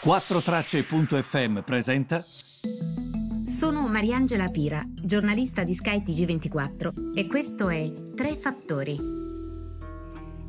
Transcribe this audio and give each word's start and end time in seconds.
4Tracce.fm 0.00 1.62
presenta. 1.64 2.20
Sono 2.20 3.88
Mariangela 3.88 4.46
Pira, 4.46 4.80
giornalista 4.94 5.64
di 5.64 5.74
skytg 5.74 6.24
24 6.24 6.92
e 7.16 7.26
questo 7.26 7.68
è 7.68 7.92
Tre 8.14 8.36
Fattori. 8.36 8.96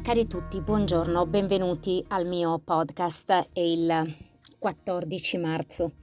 Cari 0.04 0.28
tutti, 0.28 0.62
buongiorno, 0.62 1.26
benvenuti 1.26 2.06
al 2.10 2.28
mio 2.28 2.62
podcast. 2.64 3.50
È 3.52 3.60
il 3.60 4.16
14 4.60 5.38
marzo. 5.38 5.94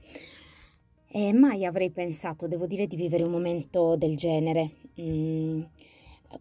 E 1.07 1.31
mai 1.31 1.63
avrei 1.63 1.89
pensato, 1.89 2.49
devo 2.49 2.67
dire, 2.67 2.85
di 2.85 2.97
vivere 2.97 3.23
un 3.23 3.31
momento 3.31 3.95
del 3.95 4.17
genere. 4.17 4.71
Mm, 4.99 5.61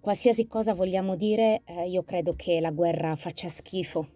qualsiasi 0.00 0.48
cosa 0.48 0.74
vogliamo 0.74 1.14
dire, 1.14 1.62
eh, 1.66 1.88
io 1.88 2.02
credo 2.02 2.34
che 2.34 2.58
la 2.58 2.72
guerra 2.72 3.14
faccia 3.14 3.48
schifo 3.48 4.15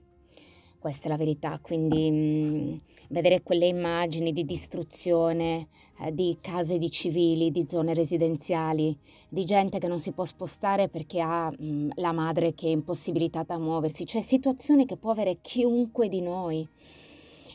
questa 0.81 1.07
è 1.07 1.09
la 1.11 1.19
verità, 1.19 1.59
quindi 1.61 2.11
mh, 2.11 2.17
mm, 2.17 2.77
vedere 3.11 3.43
quelle 3.43 3.67
immagini 3.67 4.33
di 4.33 4.47
distruzione 4.47 5.69
eh, 6.01 6.15
di 6.15 6.39
case 6.41 6.79
di 6.79 6.91
civili, 6.91 7.51
di 7.51 7.67
zone 7.69 7.93
residenziali, 7.93 8.97
di 9.29 9.45
gente 9.45 9.79
che 9.79 9.89
non 9.89 10.01
si 10.01 10.13
può 10.13 10.25
spostare 10.25 10.89
perché 10.89 11.21
ha 11.21 11.51
mh, 11.51 11.65
mm, 11.65 11.91
la 11.97 12.13
madre 12.13 12.55
che 12.55 12.67
è 12.67 12.71
impossibilitata 12.71 13.55
a 13.55 13.59
muoversi, 13.59 14.07
cioè 14.07 14.23
situazioni 14.23 14.87
che 14.87 14.97
può 14.97 15.11
avere 15.11 15.39
chiunque 15.43 16.09
di 16.09 16.23
noi 16.23 16.67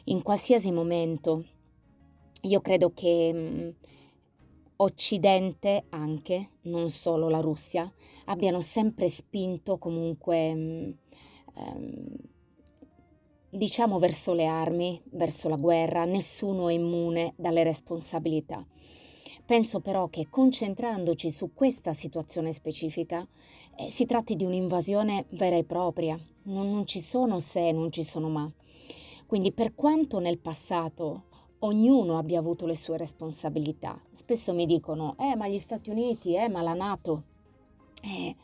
in 0.06 0.22
qualsiasi 0.22 0.72
momento. 0.72 1.46
Io 2.42 2.62
credo 2.62 2.92
che 2.94 3.34
mh, 3.34 3.40
mm, 3.40 3.70
Occidente 4.78 5.86
anche, 5.90 6.50
non 6.64 6.90
solo 6.90 7.28
la 7.28 7.40
Russia, 7.40 7.92
abbiano 8.26 8.62
sempre 8.62 9.10
spinto 9.10 9.80
comunque... 9.80 10.36
Ehm, 11.56 12.34
diciamo 13.56 14.00
verso 14.00 14.34
le 14.34 14.46
armi, 14.46 15.02
verso 15.12 15.50
la 15.50 15.56
guerra, 15.56 16.06
nessuno 16.06 16.70
è 16.70 16.74
immune 16.74 17.34
dalle 17.36 17.64
responsabilità. 17.64 18.66
Penso 19.46 19.80
però 19.80 20.08
che 20.08 20.28
concentrandoci 20.30 21.30
su 21.30 21.54
questa 21.54 21.94
situazione 21.94 22.52
specifica 22.52 23.28
eh, 23.78 23.92
si 23.92 24.06
tratti 24.06 24.36
di 24.36 24.44
un'invasione 24.44 25.26
vera 25.30 25.56
e 25.56 25.64
propria. 25.64 26.20
Non, 26.44 26.72
non 26.72 26.86
ci 26.88 27.00
sono 27.00 27.40
se, 27.40 27.72
non 27.72 27.92
ci 27.92 28.04
sono 28.04 28.30
ma. 28.30 28.52
Quindi 29.28 29.52
per 29.52 29.76
quanto 29.76 30.20
nel 30.20 30.40
passato 30.40 31.24
ognuno 31.60 32.18
abbia 32.18 32.40
avuto 32.40 32.66
le 32.66 32.76
sue 32.76 32.98
responsabilità, 32.98 34.00
spesso 34.12 34.54
mi 34.54 34.66
dicono, 34.66 35.16
eh 35.20 35.36
ma 35.36 35.48
gli 35.48 35.58
Stati 35.58 35.90
Uniti, 35.90 36.36
eh 36.36 36.50
ma 36.50 36.62
la 36.62 36.74
Nato. 36.74 37.24
Eh, 38.02 38.36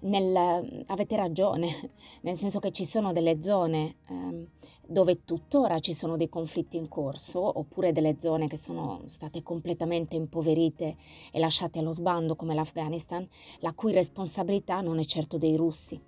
nel, 0.00 0.84
avete 0.86 1.16
ragione, 1.16 1.92
nel 2.22 2.36
senso 2.36 2.58
che 2.58 2.70
ci 2.70 2.84
sono 2.84 3.12
delle 3.12 3.42
zone 3.42 3.96
eh, 4.08 4.46
dove 4.86 5.24
tuttora 5.24 5.78
ci 5.80 5.92
sono 5.92 6.16
dei 6.16 6.28
conflitti 6.28 6.76
in 6.76 6.88
corso, 6.88 7.58
oppure 7.58 7.92
delle 7.92 8.16
zone 8.18 8.48
che 8.48 8.56
sono 8.56 9.02
state 9.04 9.42
completamente 9.42 10.16
impoverite 10.16 10.96
e 11.30 11.38
lasciate 11.38 11.78
allo 11.78 11.92
sbando 11.92 12.36
come 12.36 12.54
l'Afghanistan, 12.54 13.26
la 13.60 13.74
cui 13.74 13.92
responsabilità 13.92 14.80
non 14.80 14.98
è 14.98 15.04
certo 15.04 15.36
dei 15.36 15.56
russi. 15.56 16.00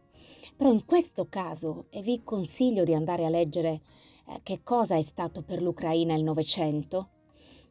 Però 0.56 0.72
in 0.72 0.84
questo 0.84 1.26
caso, 1.28 1.86
e 1.90 2.02
vi 2.02 2.22
consiglio 2.22 2.84
di 2.84 2.94
andare 2.94 3.24
a 3.24 3.30
leggere 3.30 3.80
eh, 4.26 4.40
che 4.42 4.62
cosa 4.62 4.96
è 4.96 5.02
stato 5.02 5.42
per 5.42 5.62
l'Ucraina 5.62 6.14
il 6.14 6.22
Novecento, 6.22 7.08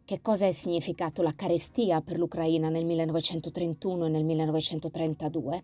che 0.10 0.22
cosa 0.24 0.48
è 0.48 0.52
significato 0.52 1.22
la 1.22 1.34
carestia 1.36 2.02
per 2.02 2.18
l'Ucraina 2.18 2.70
nel 2.70 2.84
1931 2.84 4.08
e 4.08 4.10
nel 4.10 4.24
1932, 4.24 5.64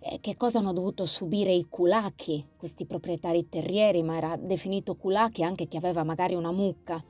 eh, 0.00 0.18
che 0.20 0.36
cosa 0.36 0.58
hanno 0.58 0.74
dovuto 0.74 1.06
subire 1.06 1.54
i 1.54 1.64
kulaki, 1.70 2.48
questi 2.58 2.84
proprietari 2.84 3.48
terrieri, 3.48 4.02
ma 4.02 4.18
era 4.18 4.36
definito 4.36 4.94
kulaki 4.94 5.42
anche 5.42 5.68
chi 5.68 5.78
aveva 5.78 6.04
magari 6.04 6.34
una 6.34 6.52
mucca. 6.52 7.02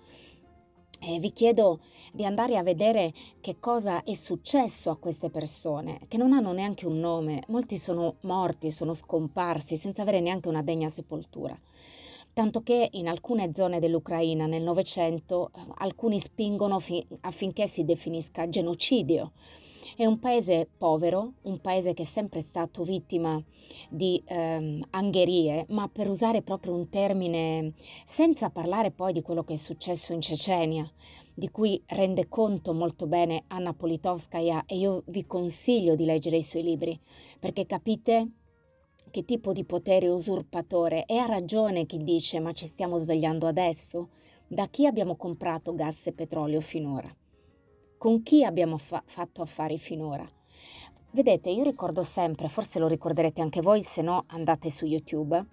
E 1.01 1.19
vi 1.19 1.33
chiedo 1.33 1.81
di 2.13 2.25
andare 2.25 2.57
a 2.57 2.63
vedere 2.63 3.13
che 3.41 3.57
cosa 3.59 4.05
è 4.05 4.15
successo 4.15 4.91
a 4.91 4.97
queste 4.99 5.31
persone, 5.31 5.99
che 6.07 6.17
non 6.17 6.33
hanno 6.33 6.53
neanche 6.53 6.87
un 6.87 7.01
nome, 7.01 7.43
molti 7.49 7.77
sono 7.77 8.19
morti, 8.21 8.71
sono 8.71 8.95
scomparsi 8.95 9.77
senza 9.77 10.03
avere 10.03 10.21
neanche 10.21 10.47
una 10.47 10.63
degna 10.63 10.91
sepoltura 10.91 11.59
tanto 12.33 12.63
che 12.63 12.89
in 12.93 13.09
alcune 13.09 13.53
zone 13.55 13.81
dell'Ucraina 13.81 14.47
nel 14.47 14.63
Novecento 14.63 15.51
eh, 15.55 15.61
alcuni 15.79 16.19
spingono 16.19 16.79
fi- 16.79 17.07
affinché 17.21 17.67
si 17.67 17.85
definisca 17.85 18.49
genocidio. 18.49 19.33
È 19.95 20.07
un 20.07 20.19
paese 20.19 20.67
povero, 20.79 21.35
un 21.43 21.61
paese 21.61 21.93
che 21.93 22.03
è 22.03 22.07
sempre 22.07 22.41
stato 22.41 22.83
vittima 22.83 23.43
di 23.91 24.23
ehm, 24.25 24.83
angherie, 24.91 25.67
ma 25.69 25.87
per 25.87 26.09
usare 26.09 26.41
proprio 26.41 26.73
un 26.73 26.89
termine, 26.89 27.75
senza 28.07 28.49
parlare 28.49 28.91
poi 28.91 29.13
di 29.13 29.21
quello 29.21 29.45
che 29.45 29.53
è 29.53 29.57
successo 29.57 30.15
in 30.15 30.23
Cecenia, 30.23 30.91
di 31.35 31.51
cui 31.51 31.83
rende 31.89 32.27
conto 32.29 32.73
molto 32.73 33.07
bene 33.07 33.45
Anna 33.49 33.75
Politkovskaya 33.75 34.65
e 34.65 34.77
io 34.77 35.03
vi 35.07 35.27
consiglio 35.27 35.95
di 35.95 36.07
leggere 36.07 36.39
i 36.39 36.43
suoi 36.43 36.63
libri, 36.63 36.99
perché 37.39 37.67
capite 37.67 38.29
che 39.13 39.27
tipo 39.27 39.53
di 39.53 39.65
potere 39.65 40.09
usurpatore 40.09 41.05
e 41.05 41.19
ha 41.19 41.27
ragione 41.27 41.85
chi 41.85 41.99
dice 41.99 42.41
ma 42.41 42.53
ci 42.53 42.65
stiamo 42.65 42.97
svegliando 42.97 43.47
adesso? 43.47 44.09
Da 44.49 44.67
chi 44.69 44.87
abbiamo 44.87 45.17
comprato 45.17 45.75
gas 45.75 46.07
e 46.07 46.13
petrolio 46.13 46.63
finora? 46.63 47.15
Con 47.99 48.23
chi 48.23 48.43
abbiamo 48.43 48.79
fa- 48.79 49.03
fatto 49.05 49.43
affari 49.43 49.79
finora? 49.79 50.27
Vedete, 51.11 51.51
io 51.51 51.63
ricordo 51.63 52.03
sempre, 52.03 52.49
forse 52.49 52.79
lo 52.79 52.89
ricorderete 52.89 53.43
anche 53.43 53.61
voi, 53.61 53.83
se 53.83 54.01
no 54.01 54.25
andate 54.29 54.71
su 54.71 54.87
YouTube, 54.87 55.45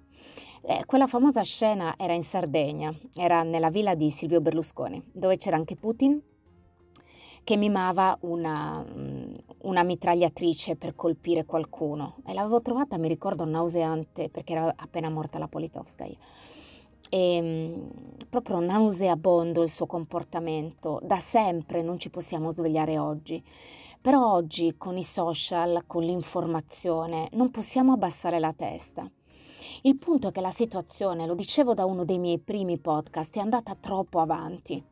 eh, 0.61 0.83
quella 0.85 1.05
famosa 1.05 1.41
scena 1.43 1.95
era 1.97 2.13
in 2.13 2.23
Sardegna, 2.23 2.93
era 3.13 3.43
nella 3.43 3.69
villa 3.69 3.93
di 3.93 4.09
Silvio 4.09 4.39
Berlusconi, 4.39 5.03
dove 5.11 5.35
c'era 5.35 5.57
anche 5.57 5.75
Putin 5.75 6.21
che 7.43 7.57
mimava 7.57 8.17
una, 8.21 8.85
mm, 8.87 9.33
una 9.69 9.83
mitragliatrice 9.83 10.75
per 10.75 10.95
colpire 10.95 11.45
qualcuno 11.45 12.17
e 12.25 12.33
l'avevo 12.33 12.61
trovata, 12.61 12.97
mi 12.97 13.07
ricordo, 13.07 13.45
nauseante 13.45 14.29
perché 14.29 14.53
era 14.53 14.73
appena 14.75 15.09
morta 15.09 15.39
la 15.39 15.47
Politkovskaya. 15.47 16.17
E 17.09 17.41
mm, 17.41 17.89
proprio 18.29 18.59
nauseabondo 18.59 19.63
il 19.63 19.69
suo 19.69 19.85
comportamento, 19.85 20.99
da 21.03 21.19
sempre 21.19 21.81
non 21.81 21.97
ci 21.97 22.09
possiamo 22.09 22.51
svegliare 22.51 22.97
oggi, 22.97 23.43
però 24.01 24.33
oggi 24.33 24.75
con 24.77 24.97
i 24.97 25.03
social, 25.03 25.83
con 25.87 26.03
l'informazione, 26.03 27.29
non 27.33 27.49
possiamo 27.51 27.93
abbassare 27.93 28.39
la 28.39 28.53
testa. 28.53 29.09
Il 29.83 29.97
punto 29.97 30.27
è 30.27 30.31
che 30.31 30.41
la 30.41 30.51
situazione, 30.51 31.25
lo 31.25 31.35
dicevo 31.35 31.73
da 31.73 31.85
uno 31.85 32.03
dei 32.03 32.19
miei 32.19 32.39
primi 32.39 32.77
podcast, 32.77 33.37
è 33.37 33.39
andata 33.39 33.75
troppo 33.75 34.19
avanti 34.19 34.83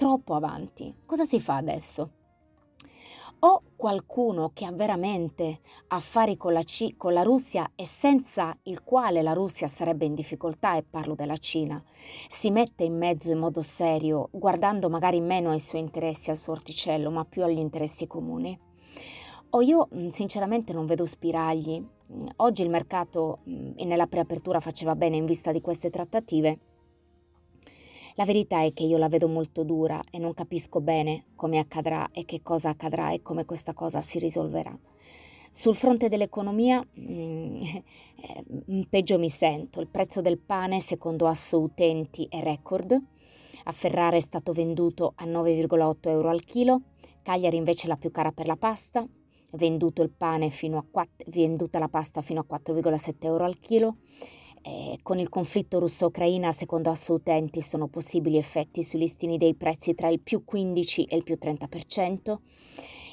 troppo 0.00 0.34
avanti. 0.34 0.94
Cosa 1.04 1.26
si 1.26 1.40
fa 1.40 1.56
adesso? 1.56 2.19
O 3.42 3.62
qualcuno 3.74 4.50
che 4.52 4.66
ha 4.66 4.72
veramente 4.72 5.60
affari 5.88 6.36
con 6.36 6.52
la, 6.52 6.60
C- 6.60 6.94
con 6.98 7.14
la 7.14 7.22
Russia 7.22 7.70
e 7.74 7.86
senza 7.86 8.54
il 8.64 8.82
quale 8.82 9.22
la 9.22 9.32
Russia 9.32 9.66
sarebbe 9.66 10.04
in 10.04 10.12
difficoltà, 10.12 10.76
e 10.76 10.82
parlo 10.82 11.14
della 11.14 11.38
Cina, 11.38 11.82
si 12.28 12.50
mette 12.50 12.84
in 12.84 12.98
mezzo 12.98 13.30
in 13.30 13.38
modo 13.38 13.62
serio, 13.62 14.28
guardando 14.30 14.90
magari 14.90 15.22
meno 15.22 15.50
ai 15.50 15.60
suoi 15.60 15.80
interessi, 15.80 16.30
al 16.30 16.36
suo 16.36 16.52
orticello, 16.52 17.10
ma 17.10 17.24
più 17.24 17.42
agli 17.42 17.58
interessi 17.58 18.06
comuni? 18.06 18.58
O 19.52 19.62
io 19.62 19.88
sinceramente 20.08 20.74
non 20.74 20.84
vedo 20.84 21.06
spiragli. 21.06 21.82
Oggi 22.36 22.62
il 22.62 22.68
mercato 22.68 23.38
nella 23.44 24.06
preapertura 24.06 24.60
faceva 24.60 24.94
bene 24.94 25.16
in 25.16 25.24
vista 25.24 25.50
di 25.50 25.60
queste 25.62 25.88
trattative 25.88 26.58
la 28.20 28.26
verità 28.26 28.62
è 28.62 28.74
che 28.74 28.82
io 28.82 28.98
la 28.98 29.08
vedo 29.08 29.28
molto 29.28 29.62
dura 29.62 29.98
e 30.10 30.18
non 30.18 30.34
capisco 30.34 30.82
bene 30.82 31.28
come 31.36 31.58
accadrà 31.58 32.10
e 32.12 32.26
che 32.26 32.42
cosa 32.42 32.68
accadrà 32.68 33.12
e 33.12 33.22
come 33.22 33.46
questa 33.46 33.72
cosa 33.72 34.02
si 34.02 34.18
risolverà. 34.18 34.78
Sul 35.50 35.74
fronte 35.74 36.10
dell'economia, 36.10 36.86
mm, 37.00 37.56
eh, 38.20 38.86
peggio 38.90 39.18
mi 39.18 39.30
sento. 39.30 39.80
Il 39.80 39.88
prezzo 39.88 40.20
del 40.20 40.36
pane, 40.36 40.80
secondo 40.80 41.26
Asso 41.26 41.60
Utenti, 41.60 42.26
è 42.28 42.42
record. 42.42 42.92
A 43.64 43.72
Ferrara 43.72 44.18
è 44.18 44.20
stato 44.20 44.52
venduto 44.52 45.14
a 45.16 45.24
9,8 45.24 46.10
euro 46.10 46.28
al 46.28 46.44
chilo. 46.44 46.82
Cagliari 47.22 47.56
invece 47.56 47.86
è 47.86 47.88
la 47.88 47.96
più 47.96 48.10
cara 48.10 48.32
per 48.32 48.46
la 48.46 48.56
pasta. 48.56 49.02
Venduto 49.52 50.02
il 50.02 50.10
pane 50.10 50.50
fino 50.50 50.76
a 50.76 50.84
4, 50.88 51.24
venduta 51.30 51.78
la 51.78 51.88
pasta 51.88 52.20
fino 52.20 52.44
a 52.46 52.46
4,7 52.46 53.14
euro 53.20 53.44
al 53.44 53.58
chilo. 53.58 53.96
Eh, 54.62 54.98
con 55.02 55.18
il 55.18 55.28
conflitto 55.28 55.78
russo-ucraina, 55.78 56.52
secondo 56.52 56.90
Assoutenti, 56.90 57.62
sono 57.62 57.86
possibili 57.88 58.36
effetti 58.36 58.82
sui 58.82 58.98
listini 58.98 59.38
dei 59.38 59.54
prezzi 59.54 59.94
tra 59.94 60.08
il 60.08 60.20
più 60.20 60.44
15 60.44 61.04
e 61.04 61.16
il 61.16 61.22
più 61.22 61.38
30%. 61.40 62.36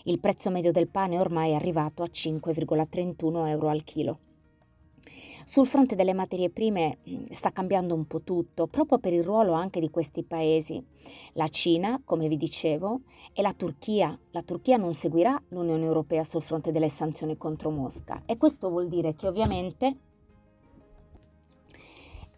Il 0.03 0.19
prezzo 0.19 0.49
medio 0.49 0.71
del 0.71 0.87
pane 0.89 1.19
ormai 1.19 1.51
è 1.51 1.55
arrivato 1.55 2.03
a 2.03 2.07
5,31 2.11 3.47
euro 3.47 3.69
al 3.69 3.83
chilo. 3.83 4.19
Sul 5.45 5.65
fronte 5.65 5.95
delle 5.95 6.13
materie 6.13 6.49
prime 6.49 6.97
mm, 7.09 7.25
sta 7.29 7.51
cambiando 7.51 7.95
un 7.95 8.05
po' 8.05 8.21
tutto, 8.21 8.67
proprio 8.67 8.99
per 8.99 9.13
il 9.13 9.23
ruolo 9.23 9.53
anche 9.53 9.79
di 9.79 9.89
questi 9.89 10.23
paesi. 10.23 10.83
La 11.33 11.47
Cina, 11.47 12.01
come 12.03 12.27
vi 12.27 12.35
dicevo, 12.35 13.01
e 13.31 13.41
la 13.41 13.53
Turchia. 13.53 14.17
La 14.31 14.41
Turchia 14.41 14.75
non 14.75 14.93
seguirà 14.93 15.41
l'Unione 15.49 15.85
Europea 15.85 16.25
sul 16.25 16.41
fronte 16.41 16.73
delle 16.73 16.89
sanzioni 16.89 17.37
contro 17.37 17.69
Mosca 17.69 18.23
e 18.25 18.35
questo 18.35 18.69
vuol 18.69 18.89
dire 18.89 19.15
che 19.15 19.27
ovviamente 19.27 19.95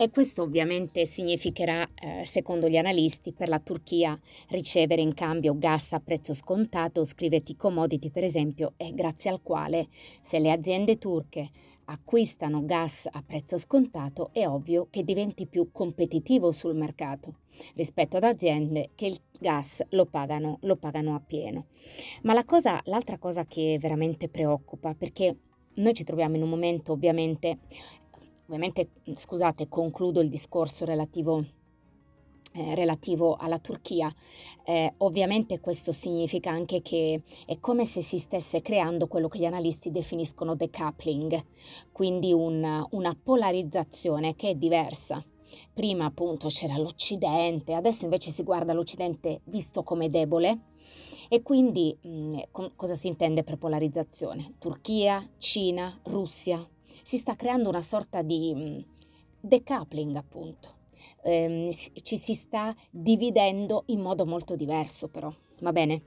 E 0.01 0.10
questo 0.12 0.44
ovviamente 0.44 1.06
significherà, 1.06 1.86
eh, 1.94 2.24
secondo 2.25 2.69
gli 2.69 2.78
analisti, 2.78 3.34
per 3.34 3.50
la 3.50 3.60
Turchia 3.60 4.18
ricevere 4.48 5.01
in 5.01 5.13
cambio 5.13 5.57
gas 5.57 5.92
a 5.92 6.00
prezzo 6.00 6.34
scontato, 6.34 7.04
scrivete 7.04 7.57
commodity 7.57 8.10
per 8.10 8.24
esempio, 8.24 8.75
e 8.78 8.94
grazie 8.94 9.30
al 9.30 9.42
quale 9.42 9.90
se 10.22 10.40
le 10.40 10.51
aziende 10.51 10.98
turche 10.98 11.50
acquistano 11.84 12.63
gas 12.63 13.10
a 13.12 13.22
prezzo 13.22 13.57
scontato 13.57 14.30
è 14.31 14.48
ovvio 14.48 14.88
che 14.90 15.04
diventi 15.04 15.48
più 15.48 15.69
competitivo 15.74 16.54
sul 16.54 16.75
mercato 16.75 17.40
rispetto 17.75 18.16
ad 18.16 18.24
aziende 18.24 18.92
che 18.96 19.07
il 19.07 19.19
gas 19.38 19.84
lo 19.90 20.06
pagano, 20.06 20.60
lo 20.62 20.78
pagano 20.78 21.13
a 21.13 21.19
pieno. 21.19 21.66
Ma 22.22 22.31
la 22.31 22.46
cosa, 22.46 22.80
l'altra 22.86 23.18
cosa 23.18 23.46
che 23.46 23.78
veramente 23.78 24.30
preoccupa, 24.30 24.94
perché 24.94 25.36
noi 25.74 25.94
ci 25.94 26.06
troviamo 26.06 26.38
in 26.38 26.44
un 26.44 26.50
momento 26.50 26.94
ovviamente 26.94 27.60
Ovviamente, 28.50 28.90
scusate, 29.13 29.69
concludo 29.69 30.22
il 30.22 30.28
discorso 30.28 30.84
relativo, 30.84 31.46
eh, 32.54 32.74
relativo 32.74 33.36
alla 33.36 33.60
Turchia. 33.60 34.12
Eh, 34.66 34.92
ovviamente 34.98 35.60
questo 35.60 35.92
significa 35.92 36.50
anche 36.50 36.81
che 36.81 37.22
è 37.46 37.60
come 37.60 37.86
se 37.86 38.01
si 38.01 38.18
stesse 38.18 38.63
creando 38.63 39.06
quello 39.06 39.28
che 39.28 39.38
gli 39.38 39.46
analisti 39.46 39.92
definiscono 39.92 40.56
decoupling, 40.56 41.40
quindi 41.92 42.34
un, 42.34 42.88
una 42.90 43.16
polarizzazione 43.24 44.36
che 44.36 44.50
è 44.50 44.56
diversa. 44.56 45.24
Prima 45.72 46.06
appunto 46.06 46.48
c'era 46.48 46.75
l'Occidente, 46.80 47.75
adesso 47.75 48.06
invece 48.06 48.31
si 48.31 48.42
guarda 48.42 48.74
l'Occidente 48.74 49.42
visto 49.44 49.84
come 49.84 50.10
debole. 50.10 50.62
E 51.30 51.44
quindi 51.44 51.96
mh, 52.01 52.10
mm, 52.10 52.66
cosa 52.75 52.96
si 52.96 53.10
intende 53.10 53.44
per 53.44 53.60
polarizzazione? 53.60 54.56
Turchia, 54.57 55.24
Cina, 55.38 56.00
Russia, 56.06 56.68
si 57.10 57.18
sta 57.18 57.36
creando 57.36 57.70
una 57.70 57.82
sorta 57.82 58.22
di 58.22 58.54
mm, 58.54 58.80
decoupling 59.40 60.16
appunto. 60.16 60.76
Eh, 61.24 61.76
ci 62.04 62.18
si 62.20 62.36
sta 62.36 62.76
dividendo 62.92 63.86
in 63.88 64.00
modo 64.00 64.28
molto 64.28 64.56
diverso 64.56 65.08
però, 65.08 65.34
va 65.62 65.72
bene? 65.72 66.02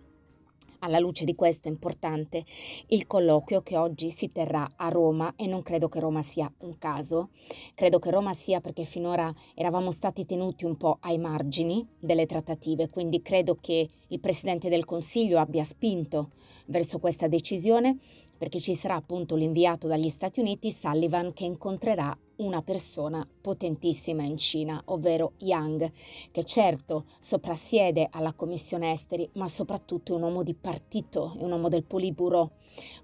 Alla 0.84 1.00
luce 1.00 1.24
di 1.24 1.34
questo 1.34 1.66
è 1.66 1.72
importante 1.72 2.44
il 2.88 3.08
colloquio 3.08 3.62
che 3.62 3.76
oggi 3.76 4.10
si 4.10 4.30
terrà 4.30 4.68
a 4.76 4.88
Roma 4.90 5.32
e 5.34 5.48
non 5.48 5.62
credo 5.62 5.88
che 5.88 5.98
Roma 5.98 6.22
sia 6.22 6.52
un 6.58 6.78
caso, 6.78 7.30
credo 7.74 7.98
che 7.98 8.10
Roma 8.10 8.32
sia 8.32 8.60
perché 8.60 8.84
finora 8.84 9.32
eravamo 9.54 9.90
stati 9.90 10.24
tenuti 10.24 10.64
un 10.64 10.76
po' 10.76 10.98
ai 11.00 11.18
margini 11.18 11.84
delle 11.98 12.26
trattative, 12.26 12.88
quindi 12.88 13.22
credo 13.22 13.56
che 13.60 13.88
il 14.06 14.20
Presidente 14.20 14.68
del 14.68 14.84
Consiglio 14.84 15.40
abbia 15.40 15.64
spinto 15.64 16.30
verso 16.66 17.00
questa 17.00 17.26
decisione 17.26 17.98
perché 18.42 18.58
ci 18.58 18.74
sarà 18.74 18.96
appunto 18.96 19.36
l'inviato 19.36 19.86
dagli 19.86 20.08
Stati 20.08 20.40
Uniti 20.40 20.72
Sullivan 20.72 21.32
che 21.32 21.44
incontrerà 21.44 22.12
una 22.38 22.60
persona 22.60 23.24
potentissima 23.40 24.24
in 24.24 24.36
Cina, 24.36 24.82
ovvero 24.86 25.34
Yang, 25.38 25.92
che 26.32 26.42
certo 26.42 27.04
soprassiede 27.20 28.08
alla 28.10 28.32
Commissione 28.32 28.90
Esteri, 28.90 29.30
ma 29.34 29.46
soprattutto 29.46 30.12
è 30.12 30.16
un 30.16 30.22
uomo 30.22 30.42
di 30.42 30.54
partito, 30.54 31.36
è 31.38 31.44
un 31.44 31.52
uomo 31.52 31.68
del 31.68 31.84
Politburo, 31.84 32.54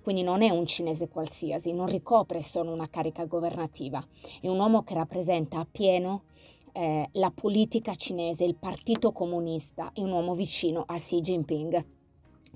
quindi 0.03 0.25
non 0.25 0.43
è 0.43 0.51
un 0.51 0.67
cinese 0.67 1.09
qualsiasi, 1.09 1.73
non 1.73 1.87
ricopre 1.87 2.43
solo 2.43 2.73
una 2.73 2.89
carica 2.89 3.25
governativa, 3.27 4.05
è 4.41 4.49
un 4.49 4.59
uomo 4.59 4.83
che 4.83 4.95
rappresenta 4.95 5.61
appieno 5.61 6.25
eh, 6.73 7.09
la 7.13 7.31
politica 7.31 7.95
cinese, 7.95 8.43
il 8.43 8.57
Partito 8.57 9.13
Comunista, 9.13 9.93
è 9.95 10.01
un 10.01 10.11
uomo 10.11 10.35
vicino 10.35 10.83
a 10.85 10.97
Xi 10.97 11.21
Jinping 11.21 11.97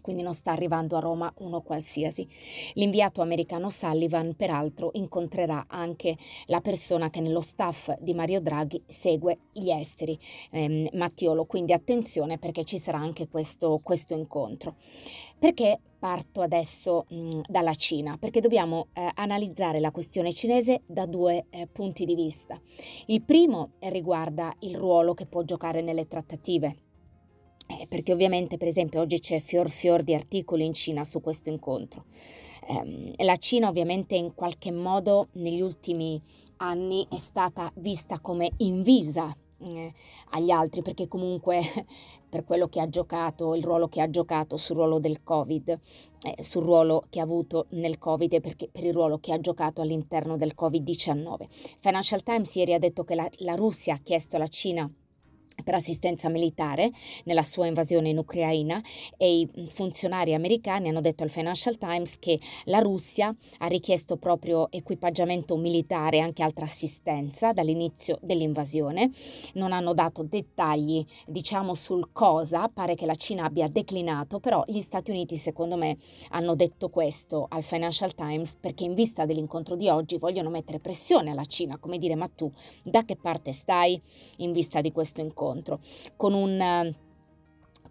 quindi 0.00 0.22
non 0.22 0.34
sta 0.34 0.52
arrivando 0.52 0.96
a 0.96 1.00
Roma 1.00 1.32
uno 1.38 1.60
qualsiasi. 1.60 2.26
L'inviato 2.74 3.20
americano 3.22 3.70
Sullivan, 3.70 4.34
peraltro, 4.34 4.90
incontrerà 4.94 5.66
anche 5.68 6.16
la 6.46 6.60
persona 6.60 7.10
che 7.10 7.20
nello 7.20 7.40
staff 7.40 7.92
di 8.00 8.14
Mario 8.14 8.40
Draghi 8.40 8.82
segue 8.86 9.38
gli 9.52 9.70
esteri, 9.70 10.18
ehm, 10.50 10.88
Mattiolo, 10.92 11.44
quindi 11.44 11.72
attenzione 11.72 12.38
perché 12.38 12.64
ci 12.64 12.78
sarà 12.78 12.98
anche 12.98 13.28
questo, 13.28 13.80
questo 13.82 14.14
incontro. 14.14 14.76
Perché 15.38 15.78
parto 15.98 16.40
adesso 16.40 17.06
mh, 17.08 17.40
dalla 17.48 17.74
Cina? 17.74 18.16
Perché 18.18 18.40
dobbiamo 18.40 18.88
eh, 18.92 19.08
analizzare 19.14 19.80
la 19.80 19.90
questione 19.90 20.32
cinese 20.32 20.82
da 20.86 21.06
due 21.06 21.46
eh, 21.50 21.66
punti 21.66 22.04
di 22.04 22.14
vista. 22.14 22.60
Il 23.06 23.22
primo 23.22 23.72
riguarda 23.80 24.54
il 24.60 24.76
ruolo 24.76 25.14
che 25.14 25.26
può 25.26 25.42
giocare 25.42 25.82
nelle 25.82 26.06
trattative 26.06 26.76
eh, 27.80 27.86
perché 27.86 28.12
ovviamente 28.12 28.56
per 28.56 28.68
esempio 28.68 29.00
oggi 29.00 29.18
c'è 29.18 29.38
fior 29.38 29.70
fior 29.70 30.02
di 30.02 30.14
articoli 30.14 30.64
in 30.64 30.72
Cina 30.72 31.04
su 31.04 31.20
questo 31.20 31.48
incontro. 31.48 32.04
Eh, 32.68 33.24
la 33.24 33.36
Cina 33.36 33.68
ovviamente 33.68 34.14
in 34.14 34.34
qualche 34.34 34.70
modo 34.70 35.28
negli 35.32 35.60
ultimi 35.60 36.20
anni 36.58 37.06
è 37.10 37.18
stata 37.18 37.70
vista 37.76 38.20
come 38.20 38.52
invisa 38.58 39.34
eh, 39.64 39.92
agli 40.30 40.50
altri 40.50 40.82
perché 40.82 41.08
comunque 41.08 41.60
per 42.28 42.44
quello 42.44 42.68
che 42.68 42.80
ha 42.80 42.88
giocato, 42.88 43.54
il 43.54 43.62
ruolo 43.62 43.88
che 43.88 44.00
ha 44.00 44.10
giocato 44.10 44.56
sul 44.56 44.76
ruolo 44.76 44.98
del 44.98 45.22
Covid, 45.22 45.78
eh, 46.22 46.42
sul 46.42 46.62
ruolo 46.62 47.04
che 47.10 47.20
ha 47.20 47.24
avuto 47.24 47.66
nel 47.70 47.98
Covid 47.98 48.32
e 48.32 48.40
perché, 48.40 48.68
per 48.70 48.84
il 48.84 48.92
ruolo 48.92 49.18
che 49.18 49.32
ha 49.32 49.40
giocato 49.40 49.82
all'interno 49.82 50.36
del 50.36 50.54
Covid-19. 50.56 51.46
Financial 51.80 52.22
Times 52.22 52.54
ieri 52.54 52.74
ha 52.74 52.78
detto 52.78 53.04
che 53.04 53.14
la, 53.14 53.28
la 53.38 53.54
Russia 53.54 53.94
ha 53.94 54.00
chiesto 54.02 54.36
alla 54.36 54.48
Cina 54.48 54.90
per 55.62 55.74
assistenza 55.74 56.28
militare 56.28 56.90
nella 57.24 57.42
sua 57.42 57.66
invasione 57.66 58.08
in 58.08 58.18
Ucraina 58.18 58.82
e 59.16 59.40
i 59.40 59.48
funzionari 59.68 60.34
americani 60.34 60.88
hanno 60.88 61.00
detto 61.00 61.22
al 61.22 61.30
Financial 61.30 61.76
Times 61.78 62.18
che 62.18 62.38
la 62.64 62.78
Russia 62.78 63.34
ha 63.58 63.66
richiesto 63.66 64.16
proprio 64.16 64.70
equipaggiamento 64.70 65.56
militare 65.56 66.18
e 66.18 66.20
anche 66.20 66.42
altra 66.42 66.64
assistenza 66.64 67.52
dall'inizio 67.52 68.18
dell'invasione. 68.20 69.10
Non 69.54 69.72
hanno 69.72 69.94
dato 69.94 70.22
dettagli, 70.22 71.04
diciamo, 71.26 71.74
sul 71.74 72.10
cosa, 72.12 72.68
pare 72.68 72.94
che 72.94 73.06
la 73.06 73.14
Cina 73.14 73.44
abbia 73.44 73.68
declinato, 73.68 74.40
però 74.40 74.64
gli 74.66 74.80
Stati 74.80 75.10
Uniti 75.10 75.36
secondo 75.36 75.76
me 75.76 75.96
hanno 76.30 76.54
detto 76.54 76.88
questo 76.88 77.46
al 77.48 77.62
Financial 77.62 78.14
Times 78.14 78.56
perché 78.58 78.84
in 78.84 78.94
vista 78.94 79.24
dell'incontro 79.24 79.76
di 79.76 79.88
oggi 79.88 80.18
vogliono 80.18 80.50
mettere 80.50 80.78
pressione 80.78 81.30
alla 81.30 81.44
Cina, 81.44 81.78
come 81.78 81.98
dire 81.98 82.14
ma 82.14 82.28
tu 82.28 82.50
da 82.82 83.04
che 83.04 83.16
parte 83.16 83.52
stai 83.52 84.00
in 84.38 84.52
vista 84.52 84.80
di 84.80 84.92
questo 84.92 85.20
incontro? 85.20 85.51
Incontro, 85.52 85.80
con 86.16 86.32
un 86.32 86.60
eh, 86.60 86.94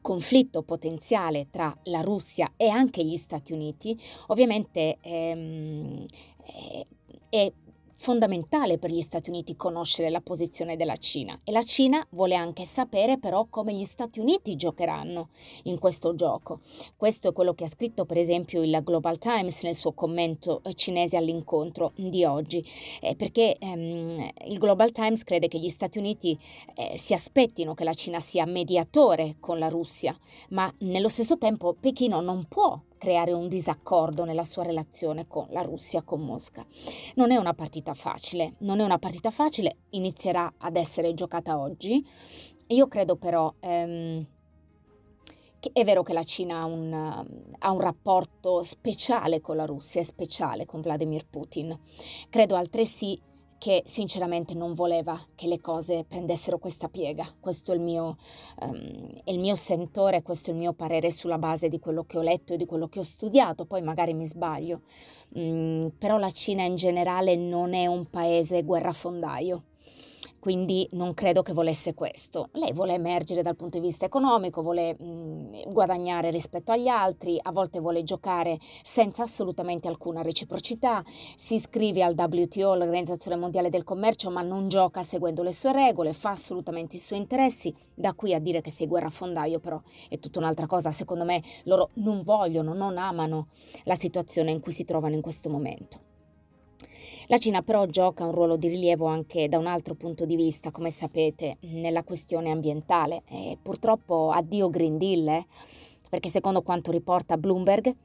conflitto 0.02 0.64
potenziale 0.64 1.48
tra 1.50 1.76
la 1.84 2.02
Russia 2.02 2.54
e 2.58 2.68
anche 2.68 3.04
gli 3.04 3.16
Stati 3.16 3.54
Uniti, 3.54 4.00
ovviamente 4.28 4.98
ehm, 5.02 6.06
è, 6.44 6.86
è 7.30 7.52
fondamentale 8.02 8.80
per 8.80 8.90
gli 8.90 9.00
Stati 9.00 9.30
Uniti 9.30 9.56
conoscere 9.56 10.10
la 10.10 10.22
posizione 10.22 10.76
della 10.76 10.96
Cina 10.96 11.40
e 11.44 11.52
la 11.52 11.62
Cina 11.62 12.04
vuole 12.10 12.34
anche 12.34 12.66
sapere 12.66 13.20
però 13.20 13.46
come 13.48 13.76
gli 13.76 13.84
Stati 13.84 14.20
Uniti 14.20 14.56
giocheranno 14.56 15.30
in 15.66 15.78
questo 15.78 16.16
gioco. 16.16 16.62
Questo 16.98 17.30
è 17.30 17.32
quello 17.32 17.54
che 17.54 17.66
ha 17.66 17.68
scritto 17.68 18.06
per 18.06 18.18
esempio 18.18 18.64
il 18.64 18.82
Global 18.84 19.20
Times 19.20 19.62
nel 19.62 19.76
suo 19.76 19.92
commento 19.92 20.62
eh, 20.64 20.74
cinese 20.74 21.16
all'incontro 21.16 21.92
di 21.96 22.26
oggi, 22.26 22.66
eh, 23.02 23.16
perché 23.16 23.56
ehm, 23.60 24.32
il 24.48 24.58
Global 24.58 24.92
Times 24.92 25.24
crede 25.24 25.48
che 25.48 25.60
gli 25.60 25.70
Stati 25.70 26.00
Uniti 26.00 26.36
eh, 26.74 26.98
si 26.98 27.14
aspettino 27.14 27.76
che 27.76 27.84
la 27.84 27.94
Cina 27.94 28.20
sia 28.20 28.48
mediatore 28.48 29.36
con 29.40 29.60
la 29.60 29.68
Russia, 29.68 30.18
ma 30.50 30.74
nello 30.80 31.08
stesso 31.08 31.38
tempo 31.38 31.76
Pechino 31.80 32.20
non 32.20 32.48
può 32.50 32.80
creare 33.02 33.34
un 33.34 33.48
disaccordo 33.48 34.26
nella 34.26 34.44
sua 34.44 34.62
relazione 34.62 35.26
con 35.26 35.48
la 35.50 35.64
Russia, 35.64 36.04
con 36.04 36.22
Mosca. 36.22 36.64
Non 37.16 37.32
è 37.32 37.36
una 37.36 37.56
partita 37.56 37.96
facile, 37.96 38.54
non 38.60 38.80
è 38.80 38.84
una 38.84 39.00
partita 39.00 39.32
facile, 39.32 39.78
inizierà 39.90 40.54
ad 40.60 40.76
essere 40.76 41.16
giocata 41.16 41.58
oggi. 41.58 42.08
Io 42.68 42.88
credo 42.88 43.16
però... 43.16 43.52
Ehm, 43.60 44.24
è 45.74 45.84
vero 45.84 46.04
che 46.04 46.14
la 46.14 46.24
Cina 46.24 46.62
ha 46.62 46.66
un, 46.66 46.94
ha 46.94 47.72
un, 47.72 47.80
rapporto 47.80 48.62
speciale 48.64 49.42
con 49.42 49.56
la 49.56 49.66
Russia, 49.66 50.04
speciale 50.04 50.66
con 50.66 50.82
Vladimir 50.82 51.26
Putin. 51.28 51.78
Credo 52.30 52.56
altresì 52.56 53.20
che 53.62 53.84
sinceramente 53.86 54.56
non 54.56 54.74
voleva 54.74 55.16
che 55.36 55.46
le 55.46 55.60
cose 55.60 56.04
prendessero 56.04 56.58
questa 56.58 56.88
piega. 56.88 57.32
Questo 57.40 57.74
è 57.74 57.76
il 57.76 57.82
mio, 57.82 58.18
um, 58.62 59.08
è 59.24 59.30
il 59.30 59.40
mio 59.40 59.54
sentore, 59.54 60.24
questo 60.24 60.50
è 60.50 60.54
il 60.54 60.60
mio 60.60 60.74
parere 60.74 61.12
sulla 61.12 61.38
base 61.38 61.70
di 61.70 61.80
quello 61.80 62.04
che 62.04 62.18
ho 62.18 62.24
letto 62.24 62.54
e 62.54 62.58
di 62.58 62.66
quello 62.66 62.88
che 62.88 62.98
ho 62.98 63.04
studiato, 63.04 63.66
poi 63.66 63.84
magari 63.84 64.16
mi 64.16 64.26
sbaglio. 64.26 64.82
Mm, 65.38 65.90
però 66.00 66.18
la 66.18 66.32
Cina 66.32 66.64
in 66.64 66.74
generale 66.74 67.36
non 67.36 67.76
è 67.76 67.86
un 67.86 68.10
paese 68.10 68.64
guerrafondaio 68.64 69.62
quindi 70.42 70.88
non 70.94 71.14
credo 71.14 71.44
che 71.44 71.54
volesse 71.54 71.94
questo. 71.94 72.50
Lei 72.54 72.74
vuole 72.74 72.94
emergere 72.94 73.44
dal 73.44 73.56
punto 73.56 73.78
di 73.80 73.86
vista 73.86 74.06
economico, 74.06 74.64
vuole 74.64 74.96
mh, 74.98 75.06
mm, 75.06 75.54
guadagnare 75.72 76.32
rispetto 76.32 76.72
agli 76.72 76.88
altri, 76.88 77.38
a 77.40 77.52
volte 77.52 77.80
vuole 77.80 78.04
giocare 78.04 78.58
senza 78.82 79.22
assolutamente 79.22 79.88
alcuna 79.88 80.24
reciprocità, 80.24 81.04
si 81.36 81.54
iscrive 81.54 82.02
al 82.02 82.16
WTO, 82.18 82.74
l'Organizzazione 82.74 83.38
Mondiale 83.38 83.70
del 83.70 83.84
Commercio, 83.84 84.32
ma 84.32 84.42
non 84.42 84.68
gioca 84.68 85.04
seguendo 85.04 85.44
le 85.44 85.52
sue 85.52 85.72
regole, 85.74 86.12
fa 86.12 86.32
assolutamente 86.32 86.96
i 86.96 87.00
suoi 87.00 87.20
interessi, 87.20 87.72
da 87.94 88.14
qui 88.14 88.34
a 88.34 88.40
dire 88.40 88.62
che 88.62 88.72
sei 88.72 88.88
guerrafondaio 88.88 89.60
però 89.60 89.80
è 90.10 90.18
tutta 90.18 90.40
un'altra 90.40 90.66
cosa, 90.66 90.90
secondo 90.90 91.24
me 91.24 91.44
loro 91.66 91.92
non 91.96 92.24
vogliono, 92.24 92.74
non 92.74 92.98
amano 92.98 93.50
la 93.84 93.96
situazione 93.96 94.50
in 94.50 94.60
cui 94.60 94.72
si 94.72 94.86
trovano 94.86 95.14
in 95.14 95.22
questo 95.22 95.52
momento. 95.52 96.11
La 97.28 97.38
Cina 97.38 97.62
però 97.62 97.86
gioca 97.86 98.26
un 98.26 98.32
ruolo 98.32 98.58
di 98.58 98.68
rilievo 98.68 99.06
anche 99.06 99.48
da 99.48 99.58
un 99.58 99.68
altro 99.68 99.96
punto 99.96 100.26
di 100.26 100.36
vista, 100.36 100.72
come 100.72 100.90
sapete, 100.90 101.58
nella 101.62 102.04
questione 102.04 102.52
ambientale. 102.52 103.24
E 103.30 103.58
purtroppo 103.62 104.32
addio 104.32 104.70
Green 104.70 104.98
Deal, 104.98 105.28
eh? 105.28 105.46
perché 106.10 106.30
secondo 106.30 106.62
quanto 106.62 106.92
riporta 106.92 107.38
Bloomberg, 107.38 107.96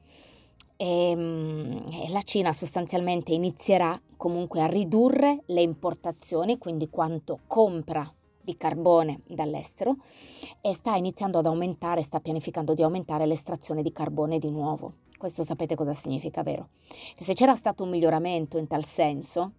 ehm, 0.77 2.09
la 2.11 2.21
Cina 2.21 2.53
sostanzialmente 2.53 3.33
inizierà 3.33 3.99
comunque 4.15 4.61
a 4.61 4.65
ridurre 4.65 5.43
le 5.47 5.61
importazioni, 5.61 6.57
quindi 6.57 6.89
quanto 6.89 7.39
compra 7.47 8.09
di 8.47 8.55
carbone 8.55 9.19
dall'estero 9.27 9.97
e 10.61 10.73
sta 10.73 10.95
iniziando 10.95 11.39
ad 11.39 11.47
aumentare, 11.47 12.01
sta 12.01 12.21
pianificando 12.21 12.73
di 12.73 12.81
aumentare 12.81 13.25
l'estrazione 13.25 13.81
di 13.81 13.91
carbone 13.91 14.39
di 14.39 14.49
nuovo. 14.49 14.93
Questo 15.17 15.41
sapete 15.41 15.73
cosa 15.73 15.93
significa, 15.93 16.43
vero? 16.43 16.69
Che 17.15 17.23
se 17.23 17.33
c'era 17.33 17.55
stato 17.55 17.83
un 17.83 17.89
miglioramento 17.89 18.59
in 18.59 18.67
tal 18.67 18.85
senso, 18.85 19.51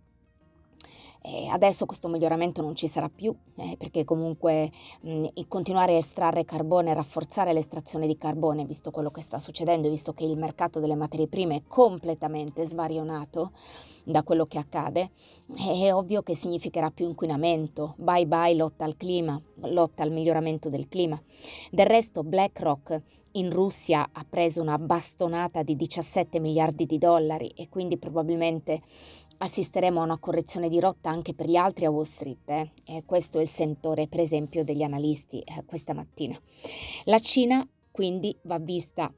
eh, 1.22 1.48
adesso 1.48 1.84
questo 1.84 2.06
miglioramento 2.06 2.62
non 2.62 2.76
ci 2.76 2.86
sarà 2.86 3.08
più 3.08 3.34
eh, 3.56 3.74
perché 3.76 4.04
comunque 4.04 4.70
mh, 5.00 5.26
continuare 5.48 5.94
a 5.94 5.98
estrarre 5.98 6.44
carbone 6.44 6.94
rafforzare 6.94 7.52
l'estrazione 7.52 8.06
di 8.06 8.16
carbone, 8.16 8.64
visto 8.64 8.92
quello 8.92 9.10
che 9.10 9.20
sta 9.20 9.38
succedendo, 9.38 9.88
visto 9.88 10.12
che 10.12 10.24
il 10.24 10.36
mercato 10.36 10.78
delle 10.78 10.94
materie 10.94 11.26
prime 11.26 11.56
è 11.56 11.62
completamente 11.66 12.64
svarionato 12.64 13.50
da 14.04 14.22
quello 14.22 14.44
che 14.44 14.58
accade, 14.58 15.10
è 15.80 15.92
ovvio 15.92 16.22
che 16.22 16.36
significherà 16.36 16.90
più 16.90 17.06
inquinamento. 17.06 17.94
Bye 17.98 18.26
bye 18.26 18.54
lotta 18.54 18.84
al 18.84 18.96
clima, 18.96 19.40
lotta 19.62 20.04
al 20.04 20.12
miglioramento 20.12 20.70
del 20.70 20.88
clima. 20.88 21.20
Del 21.70 21.86
resto 21.86 22.22
BlackRock 22.22 23.02
in 23.38 23.50
Russia 23.50 24.08
ha 24.12 24.26
preso 24.28 24.60
una 24.60 24.78
bastonata 24.78 25.62
di 25.62 25.76
17 25.76 26.40
miliardi 26.40 26.86
di 26.86 26.98
dollari 26.98 27.48
e 27.56 27.68
quindi 27.68 27.96
probabilmente 27.96 28.82
assisteremo 29.38 30.00
a 30.00 30.04
una 30.04 30.18
correzione 30.18 30.68
di 30.68 30.80
rotta 30.80 31.10
anche 31.10 31.34
per 31.34 31.48
gli 31.48 31.56
altri 31.56 31.84
a 31.84 31.90
Wall 31.90 32.04
Street. 32.04 32.48
Eh? 32.48 32.70
E 32.84 33.02
questo 33.06 33.38
è 33.38 33.42
il 33.42 33.48
sentore, 33.48 34.08
per 34.08 34.20
esempio, 34.20 34.64
degli 34.64 34.82
analisti 34.82 35.40
eh, 35.40 35.64
questa 35.64 35.94
mattina. 35.94 36.38
La 37.04 37.18
Cina 37.18 37.66
quindi 37.90 38.36
va 38.42 38.58
vista 38.58 39.12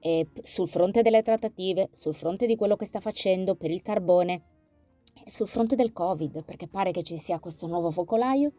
eh, 0.00 0.28
sul 0.42 0.68
fronte 0.68 1.02
delle 1.02 1.22
trattative, 1.22 1.90
sul 1.92 2.14
fronte 2.14 2.46
di 2.46 2.56
quello 2.56 2.76
che 2.76 2.86
sta 2.86 3.00
facendo 3.00 3.54
per 3.54 3.70
il 3.70 3.82
carbone, 3.82 4.42
sul 5.24 5.48
fronte 5.48 5.76
del 5.76 5.92
Covid, 5.92 6.44
perché 6.44 6.68
pare 6.68 6.90
che 6.90 7.02
ci 7.02 7.16
sia 7.16 7.38
questo 7.38 7.66
nuovo 7.66 7.90
focolaio 7.90 8.52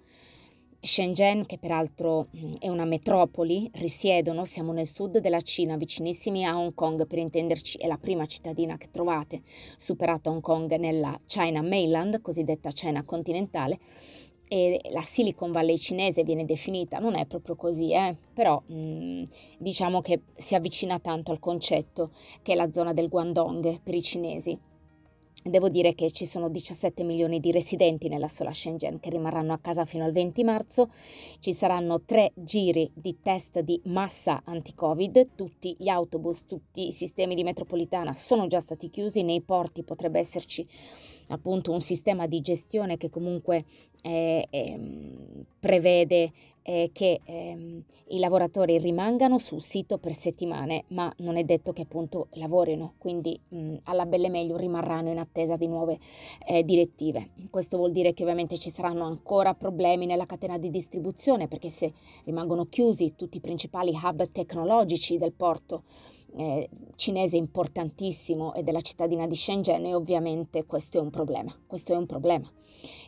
Shenzhen, 0.86 1.46
che 1.46 1.58
peraltro 1.58 2.28
è 2.60 2.70
una 2.70 2.86
metropoli, 2.86 3.70
risiedono, 3.74 4.46
siamo 4.46 4.72
nel 4.72 4.88
sud 4.88 5.18
della 5.18 5.42
Cina, 5.42 5.78
vicinissimi 5.78 6.46
a 6.46 6.58
Hong 6.58 6.74
Kong, 6.74 7.08
per 7.08 7.18
intenderci 7.18 7.80
è 7.80 7.88
la 7.88 7.98
prima 7.98 8.26
cittadina 8.28 8.78
che 8.78 8.90
trovate, 8.92 9.42
superata 9.78 10.30
Hong 10.30 10.42
Kong 10.42 10.74
nella 10.76 11.20
China 11.26 11.62
Mainland, 11.62 12.22
cosiddetta 12.22 12.70
China 12.70 13.04
continentale, 13.04 13.80
e 14.48 14.80
la 14.92 15.02
Silicon 15.02 15.52
Valley 15.52 15.78
cinese 15.78 16.24
viene 16.24 16.46
definita, 16.46 17.00
non 17.00 17.16
è 17.16 17.26
proprio 17.26 17.56
così, 17.56 17.92
eh? 17.92 18.16
però 18.34 18.62
mh, 18.64 19.24
diciamo 19.58 20.02
che 20.02 20.22
si 20.36 20.54
avvicina 20.54 21.00
tanto 21.00 21.32
al 21.32 21.40
concetto 21.40 22.12
che 22.44 22.54
è 22.54 22.56
la 22.56 22.70
zona 22.70 22.94
del 22.94 23.10
Guangdong 23.10 23.82
per 23.82 23.96
i 23.96 24.04
cinesi. 24.04 24.58
Devo 25.44 25.70
dire 25.70 25.94
che 25.94 26.12
ci 26.12 26.26
sono 26.26 26.50
17 26.50 27.04
milioni 27.04 27.40
di 27.40 27.52
residenti 27.52 28.08
nella 28.08 28.28
sola 28.28 28.52
Shenzhen 28.52 29.00
che 29.00 29.12
rimarranno 29.12 29.54
a 29.54 29.60
casa 29.60 29.86
fino 29.86 30.04
al 30.04 30.12
20 30.12 30.44
marzo. 30.44 30.90
Ci 31.40 31.54
saranno 31.54 32.02
tre 32.02 32.32
giri 32.34 32.90
di 32.94 33.18
test 33.22 33.60
di 33.60 33.80
massa 33.86 34.42
anti-Covid. 34.44 35.36
Tutti 35.36 35.76
gli 35.78 35.88
autobus, 35.88 36.46
tutti 36.48 36.88
i 36.88 36.92
sistemi 36.92 37.36
di 37.36 37.44
metropolitana 37.44 38.16
sono 38.16 38.48
già 38.48 38.60
stati 38.60 38.90
chiusi. 38.90 39.22
Nei 39.22 39.42
porti 39.42 39.84
potrebbe 39.84 40.20
esserci 40.20 40.68
appunto 41.28 41.72
un 41.72 41.82
sistema 41.82 42.26
di 42.26 42.42
gestione 42.42 42.98
che 42.98 43.10
comunque 43.10 43.66
eh, 44.02 44.48
eh, 44.50 44.80
prevede 45.60 46.32
eh, 46.68 46.90
che 46.92 47.22
ehm, 47.24 47.84
i 48.08 48.18
lavoratori 48.18 48.80
rimangano 48.80 49.38
sul 49.38 49.62
sito 49.62 50.00
per 50.00 50.14
settimane, 50.14 50.86
ma 50.88 51.14
non 51.18 51.38
è 51.38 51.44
detto 51.44 51.74
che 51.74 51.84
appunto 51.84 52.28
lavorino, 52.32 52.96
quindi 52.98 53.40
mh, 53.50 53.76
alla 53.84 54.08
belle 54.08 54.30
meglio 54.30 54.58
rimarranno 54.58 55.12
in 55.12 55.20
attesa 55.20 55.58
di 55.58 55.68
nuove 55.68 56.00
eh, 56.48 56.64
direttive. 56.64 57.30
Questo 57.52 57.78
vuol 57.78 57.92
dire 57.92 58.14
che 58.14 58.24
ovviamente 58.24 58.58
ci 58.58 58.72
saranno 58.72 59.06
ancora 59.06 59.54
problemi 59.54 60.08
nella 60.08 60.26
catena 60.26 60.58
di 60.58 60.72
distribuzione, 60.72 61.48
perché 61.48 61.70
se 61.70 61.94
rimangono 62.24 62.66
chiusi 62.66 63.14
tutti 63.16 63.38
i 63.38 63.42
principali 63.42 63.92
hub 63.92 64.32
tecnologici 64.32 65.20
del 65.20 65.34
porto, 65.34 65.84
eh, 66.38 66.70
cinese 66.96 67.38
importantissimo 67.38 68.54
e 68.54 68.64
della 68.64 68.82
cittadina 68.82 69.28
di 69.28 69.36
Shenzhen 69.36 69.86
e 69.86 69.94
ovviamente 69.94 70.66
questo 70.66 70.98
è 70.98 71.02
un 71.02 71.10
problema. 71.10 71.54
Questo 71.66 71.94
è 71.94 71.96
un 71.96 72.06
problema. 72.06 72.50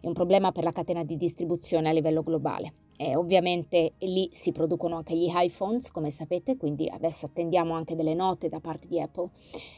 È 0.01 0.07
un 0.07 0.13
problema 0.13 0.51
per 0.51 0.63
la 0.63 0.72
catena 0.72 1.03
di 1.03 1.17
distribuzione 1.17 1.89
a 1.89 1.91
livello 1.91 2.24
globale. 2.24 2.74
E 2.98 3.15
ovviamente 3.15 3.93
lì 4.00 4.29
si 4.31 4.51
producono 4.51 4.96
anche 4.96 5.15
gli 5.15 5.29
iPhones, 5.31 5.91
come 5.91 6.10
sapete, 6.10 6.57
quindi 6.57 6.89
adesso 6.89 7.27
attendiamo 7.27 7.74
anche 7.74 7.96
delle 7.96 8.15
note 8.15 8.50
da 8.50 8.60
parte 8.60 8.88
di 8.88 9.00
Apple 9.00 9.29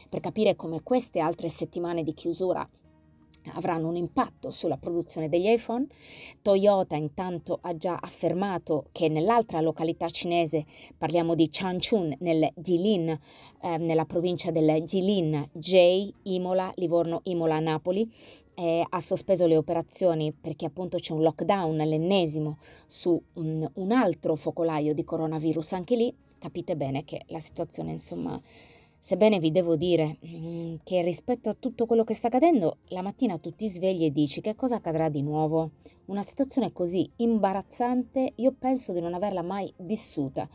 per 0.08 0.20
capire 0.20 0.56
come 0.56 0.82
queste 0.82 1.20
altre 1.20 1.48
settimane 1.48 2.02
di 2.02 2.14
chiusura 2.14 2.66
avranno 3.54 3.88
un 3.88 3.96
impatto 3.96 4.50
sulla 4.50 4.76
produzione 4.76 5.28
degli 5.28 5.48
iPhone. 5.48 5.86
Toyota 6.42 6.96
intanto 6.96 7.58
ha 7.62 7.76
già 7.76 7.96
affermato 8.00 8.86
che 8.92 9.08
nell'altra 9.08 9.60
località 9.60 10.08
cinese, 10.08 10.64
parliamo 10.96 11.34
di 11.34 11.48
Changchun, 11.50 12.16
nel 12.20 12.50
Jilin, 12.54 13.08
eh, 13.62 13.76
nella 13.78 14.04
provincia 14.04 14.50
del 14.50 14.82
Jilin, 14.84 15.48
J, 15.52 16.12
Imola, 16.24 16.72
Livorno, 16.76 17.20
Imola, 17.24 17.58
Napoli, 17.58 18.10
eh, 18.54 18.84
ha 18.88 19.00
sospeso 19.00 19.46
le 19.46 19.56
operazioni 19.56 20.32
perché 20.32 20.66
appunto 20.66 20.98
c'è 20.98 21.12
un 21.12 21.22
lockdown, 21.22 21.76
l'ennesimo, 21.76 22.58
su 22.86 23.20
un, 23.34 23.68
un 23.74 23.92
altro 23.92 24.34
focolaio 24.36 24.92
di 24.92 25.04
coronavirus. 25.04 25.72
Anche 25.72 25.96
lì 25.96 26.14
capite 26.38 26.76
bene 26.76 27.04
che 27.04 27.22
la 27.28 27.38
situazione 27.38 27.90
insomma 27.92 28.40
Sebbene 29.02 29.38
vi 29.38 29.50
devo 29.50 29.76
dire 29.76 30.18
mm, 30.26 30.74
che 30.84 31.00
rispetto 31.00 31.48
a 31.48 31.56
tutto 31.58 31.86
quello 31.86 32.04
che 32.04 32.12
sta 32.12 32.26
accadendo, 32.26 32.80
la 32.88 33.00
mattina 33.00 33.38
tu 33.38 33.54
ti 33.54 33.66
svegli 33.70 34.04
e 34.04 34.12
dici 34.12 34.42
che 34.42 34.54
cosa 34.54 34.76
accadrà 34.76 35.08
di 35.08 35.22
nuovo. 35.22 35.70
Una 36.06 36.22
situazione 36.22 36.70
così 36.70 37.10
imbarazzante 37.16 38.34
io 38.36 38.52
penso 38.52 38.92
di 38.92 39.00
non 39.00 39.14
averla 39.14 39.40
mai 39.40 39.72
vissuta. 39.78 40.46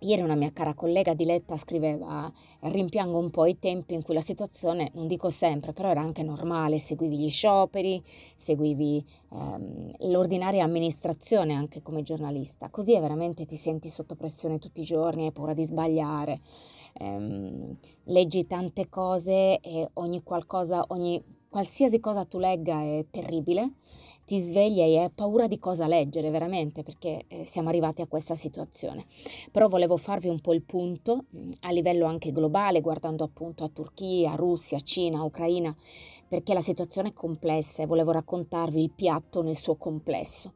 Ieri 0.00 0.20
una 0.20 0.34
mia 0.34 0.50
cara 0.52 0.74
collega 0.74 1.14
Diletta 1.14 1.56
scriveva 1.56 2.30
rimpiango 2.60 3.16
un 3.16 3.30
po' 3.30 3.46
i 3.46 3.58
tempi 3.58 3.94
in 3.94 4.02
cui 4.02 4.14
la 4.14 4.20
situazione, 4.20 4.90
non 4.94 5.06
dico 5.06 5.30
sempre, 5.30 5.72
però 5.72 5.88
era 5.88 6.00
anche 6.00 6.24
normale, 6.24 6.78
seguivi 6.78 7.16
gli 7.16 7.30
scioperi, 7.30 8.02
seguivi 8.36 9.02
ehm, 9.32 9.92
l'ordinaria 10.10 10.64
amministrazione 10.64 11.54
anche 11.54 11.82
come 11.82 12.02
giornalista, 12.02 12.68
così 12.68 12.98
veramente 12.98 13.46
ti 13.46 13.56
senti 13.56 13.88
sotto 13.88 14.16
pressione 14.16 14.58
tutti 14.58 14.80
i 14.80 14.84
giorni, 14.84 15.26
hai 15.26 15.32
paura 15.32 15.54
di 15.54 15.64
sbagliare, 15.64 16.40
ehm, 16.94 17.76
leggi 18.04 18.46
tante 18.46 18.88
cose 18.88 19.60
e 19.60 19.88
ogni 19.94 20.22
qualcosa, 20.22 20.84
ogni 20.88 21.22
qualsiasi 21.48 22.00
cosa 22.00 22.24
tu 22.24 22.38
legga 22.38 22.80
è 22.80 23.04
terribile 23.10 23.72
ti 24.32 24.38
svegli 24.38 24.80
e 24.80 24.98
hai 24.98 25.10
paura 25.10 25.46
di 25.46 25.58
cosa 25.58 25.86
leggere 25.86 26.30
veramente 26.30 26.82
perché 26.82 27.24
eh, 27.28 27.44
siamo 27.44 27.68
arrivati 27.68 28.00
a 28.00 28.06
questa 28.06 28.34
situazione. 28.34 29.04
Però 29.50 29.68
volevo 29.68 29.98
farvi 29.98 30.28
un 30.28 30.40
po' 30.40 30.54
il 30.54 30.62
punto 30.62 31.26
mm, 31.36 31.50
a 31.60 31.70
livello 31.70 32.06
anche 32.06 32.32
globale, 32.32 32.80
guardando 32.80 33.24
appunto 33.24 33.62
a 33.62 33.68
Turchia, 33.68 34.34
Russia, 34.34 34.80
Cina, 34.80 35.22
Ucraina, 35.22 35.76
perché 36.26 36.54
la 36.54 36.62
situazione 36.62 37.10
è 37.10 37.12
complessa 37.12 37.82
e 37.82 37.86
volevo 37.86 38.10
raccontarvi 38.10 38.80
il 38.80 38.90
piatto 38.90 39.42
nel 39.42 39.56
suo 39.56 39.74
complesso. 39.74 40.54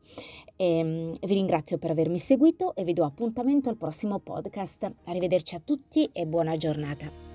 E, 0.57 0.79
ehm, 0.79 1.13
vi 1.21 1.35
ringrazio 1.35 1.77
per 1.77 1.91
avermi 1.91 2.17
seguito 2.17 2.75
e 2.75 2.83
vi 2.83 2.95
do 2.95 3.05
appuntamento 3.05 3.69
al 3.69 3.77
prossimo 3.77 4.21
podcast. 4.21 4.91
Arrivederci 5.05 5.55
a 5.55 5.61
tutti 5.63 6.09
e 6.15 6.25
buona 6.25 6.57
giornata. 6.57 7.26